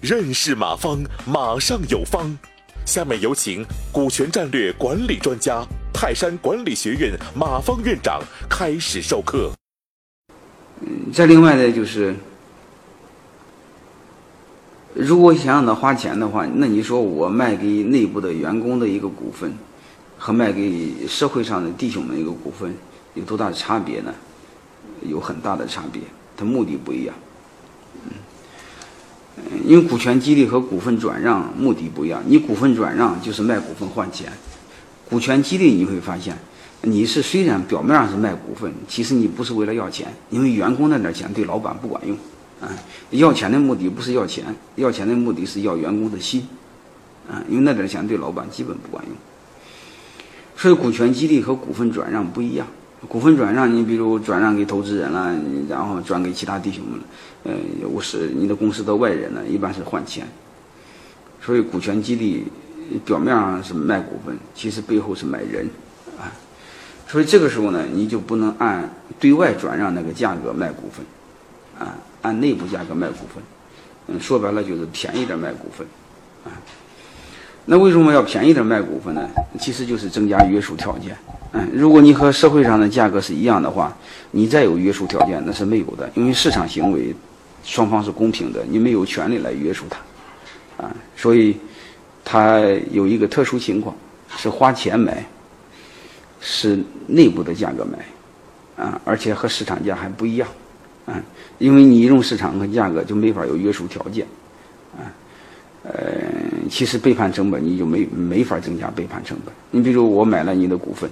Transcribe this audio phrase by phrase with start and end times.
[0.00, 2.36] 认识马方，马上有方。
[2.86, 3.62] 下面有请
[3.92, 9.52] 股权战略管理专家、泰山管理学院马方院长开始授课。
[10.80, 12.14] 嗯，再另外呢，就是
[14.94, 19.52] 如果想让他花钱的话，那你说我卖给内部的员工的一个股份，
[20.16, 22.74] 和卖给社会上的弟兄们一个股份，
[23.12, 24.14] 有多大的差别呢？
[25.06, 26.02] 有很大的差别，
[26.36, 27.14] 它目的不一样。
[28.04, 28.12] 嗯
[29.64, 34.32] 因为股权激励和股份转让目的不一样，你股份转让就是卖股份换钱，
[35.08, 36.36] 股权激励你会发现，
[36.82, 42.16] 你是虽然表面上是卖股份，其实你不是为了要钱，因为员工那点钱对老板不管用，
[42.60, 42.66] 啊，
[43.10, 44.44] 要钱的目的不是要钱，
[44.74, 46.48] 要钱的目的是要员工的心，
[47.30, 49.14] 啊，因为那点钱对老板基本不管用，
[50.56, 52.66] 所以股权激励和股份转让不一样。
[53.06, 55.32] 股份转让，你比如转让给投资人了，
[55.68, 57.04] 然后转给其他弟兄们了，
[57.44, 60.26] 呃，我是你的公司的外人呢，一般是换钱。
[61.40, 62.44] 所以股权激励
[63.04, 65.64] 表面上是卖股份，其实背后是买人，
[66.18, 66.26] 啊，
[67.06, 71.06] 所以这个时候呢，你就不能按对外转让那个价格卖股份，
[71.78, 73.42] 啊，按内部价格卖股份，
[74.08, 75.86] 嗯，说白了就是便宜点卖股份，
[76.44, 76.50] 啊。
[77.70, 79.28] 那为什么要便宜点卖股份呢？
[79.60, 81.14] 其实就是增加约束条件。
[81.52, 83.94] 嗯，如果你和社会上的价格是一样的话，
[84.30, 87.14] 你再有约束条件那是没有的，因为市场行为
[87.62, 90.82] 双方是公平的，你没有权利来约束它。
[90.82, 91.58] 啊，所以
[92.24, 92.58] 它
[92.90, 93.94] 有一个特殊情况，
[94.38, 95.22] 是花钱买，
[96.40, 100.48] 是内部的价格买，啊，而且和市场价还不一样。
[101.04, 101.20] 啊，
[101.58, 104.26] 因为你用市场和价格就没法有约束条件。
[104.96, 105.04] 啊。
[105.84, 105.92] 呃，
[106.68, 109.54] 其实背叛成本你就没没法增加背叛成本。
[109.70, 111.10] 你比如我买了你的股份，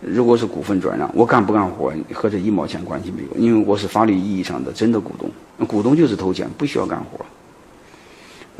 [0.00, 7.24] 如果是股份转让，我干不干活和这一毛钱关系没有，因为我是法律意义上的真的股东，股东就是投钱，不需要干活。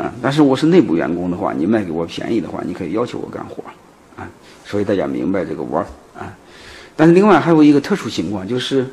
[0.03, 3.65] 啊，但是我是内部员工的话，你卖给我便宜的话，你可以要求我干活。
[4.17, 4.29] 啊，
[4.65, 5.87] 所以大家明白这个弯儿
[6.19, 6.33] 啊。
[6.97, 8.87] 但是另外还有一个特殊情况就是。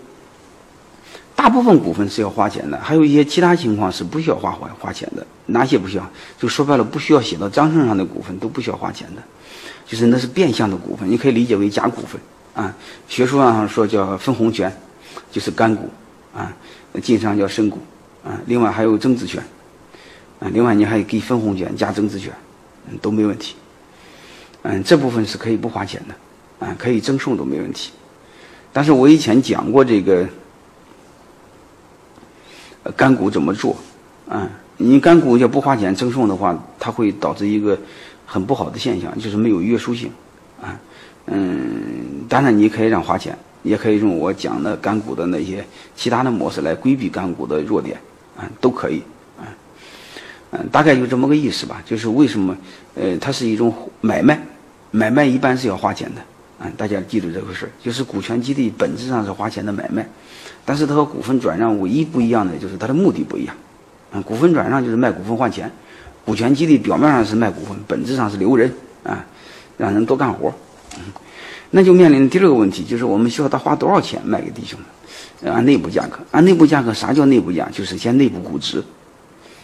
[1.39, 5.25] 大部分股份是要花钱的，还有一些其他情况是不需要花花花钱的。
[5.45, 6.05] 哪些不需要？
[6.37, 9.23] 就说白了，不需要写到章程上的股份都不需要花钱的，
[9.87, 12.19] 就是那是变相的股份，你可以理解为假股份
[12.53, 12.75] 啊。
[13.07, 14.69] 学术上说叫分红权，
[15.31, 15.89] 就是干股
[16.35, 16.53] 啊，
[17.01, 17.79] 晋商叫深股
[18.21, 18.37] 啊。
[18.47, 19.41] 另外还有增值权
[20.41, 22.33] 啊，另外你还给分红权加增值权，
[23.01, 23.55] 都没问题。
[24.63, 27.91] 嗯，这部分是可以不花钱的啊，可以赠送都没问题。
[28.73, 30.27] 但是我以前讲过这个。
[32.95, 33.75] 干股怎么做？
[34.27, 37.77] 啊，你干股要不花钱赠送的话，它会导致一个
[38.25, 40.11] 很不好的现象，就是没有约束性。
[40.61, 40.79] 啊，
[41.25, 47.99] 嗯，当然你可以让花钱，也可以用我讲的干股的那些其他的模式来规避干股的弱点，
[48.37, 49.01] 啊，都可以。
[49.37, 49.43] 啊，
[50.51, 51.81] 嗯，大概就这么个意思吧。
[51.85, 52.55] 就是为什么，
[52.95, 54.39] 呃，它是一种买卖，
[54.91, 56.21] 买卖一般是要花钱的。
[56.59, 60.05] 啊，大家记住这个事，就是股权激励本质上是花钱的买卖。
[60.65, 63.55] 但是它和股份转让唯一不一样的就是它的目的不一样，
[64.11, 65.71] 啊，股份转让就是卖股份换钱，
[66.23, 68.71] 股权激励表面上是卖股份，本质上是留人
[69.03, 69.25] 啊，
[69.77, 70.53] 让人多干活，
[71.71, 74.77] 那就面临第二个问题，就是我们需要他花多少钱卖给弟兄
[75.41, 77.67] 们，按内部价格，按内部价格，啥叫内部价？
[77.71, 78.83] 就是先内部估值，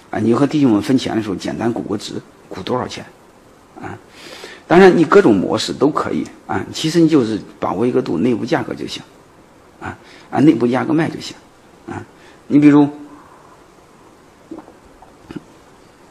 [0.10, 2.14] 啊，你和弟兄们分钱的时候，简单估个值，
[2.50, 3.06] 估多少钱，
[4.68, 9.02] 当然你各种模式都可以啊，其实你就是把握一个度，内部价格就行。
[9.82, 9.96] 啊，
[10.32, 11.36] 按内部价格卖就行，
[11.88, 12.02] 啊，
[12.48, 12.88] 你比如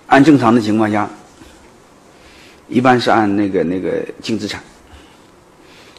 [0.06, 1.08] 按正常的情况下，
[2.68, 4.62] 一般是按那个那个净资产。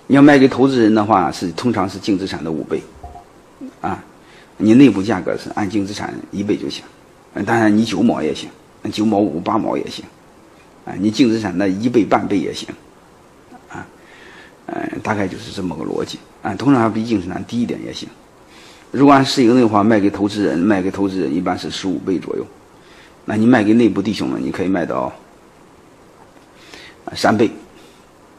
[0.08, 2.82] 你要卖给投资人的话，是通常是净资产的五倍，
[3.82, 4.02] 啊，
[4.58, 6.84] 你内部价格是按净资产一倍就行，
[7.46, 8.48] 当然你九毛也行，
[8.94, 10.06] 九毛五八毛也行，
[10.85, 12.69] 啊，你净资产的一倍半倍也行。
[13.69, 13.85] 啊
[14.68, 16.19] 嗯，大概就是这么个逻辑。
[16.41, 18.07] 啊，通常要比净资产低一点也行。
[18.91, 22.45] 如果按市盈率的话，卖给投资人，卖给投资人一般是十五倍左右。
[23.25, 25.12] 那你卖给内部弟兄们，你可以卖到
[27.06, 27.50] 啊三倍，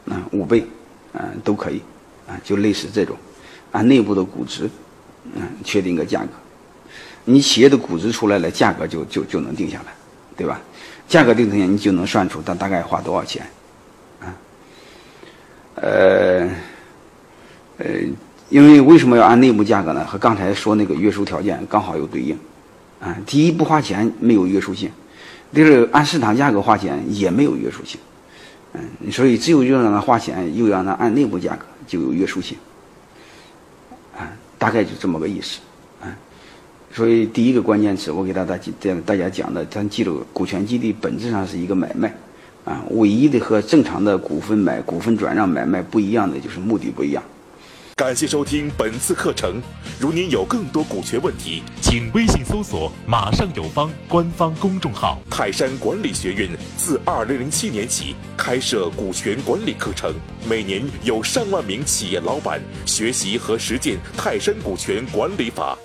[0.09, 0.65] 啊五倍，
[1.13, 1.83] 啊都可以，
[2.29, 3.17] 啊就类似这种，
[3.73, 4.71] 按内部的估值，
[5.35, 6.29] 嗯，确定个价格。
[7.25, 9.93] 你企业的估值出来了，价格就就就能定下来，
[10.37, 10.61] 对吧？
[11.09, 13.47] 价格定下，你就能算出它大概花多少钱。
[14.21, 14.35] 啊
[15.77, 16.49] 呃，
[17.79, 17.87] 呃，
[18.49, 20.05] 因为为什么要按内部价格呢？
[20.07, 22.37] 和刚才说那个约束条件刚好有对应，
[22.99, 24.91] 啊，第一不花钱没有约束性，
[25.53, 28.01] 第二按市场价格花钱也没有约束性，
[28.73, 32.57] 嗯，所以只有又让他花钱，又让他按内部价格就有约束性，
[34.17, 35.61] 啊，大概就这么个意思，
[36.97, 42.11] 所以第一个关键词，我给大家讲，大家讲的，咱记住，股权激励本质上是一个买卖，
[42.65, 47.23] 啊，唯一的和正常的股份买、股份转让买卖不一样的就是目的不一样。
[47.97, 49.61] 感谢收听本次课程。
[50.01, 55.19] 如您有更多股权问题，请微信搜索“马上有方”官方公众号。
[55.31, 56.49] 泰山管理学院
[56.79, 60.15] 自二零零七年起开设股权管理课程，
[60.49, 65.77] 每年有上万名企业老板学习和实践泰山股权管理法。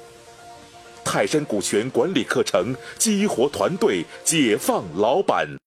[1.12, 5.62] 泰山股权管理课程激活团队，解放老板。